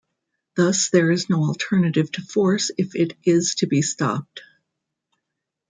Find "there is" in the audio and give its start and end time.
0.89-1.29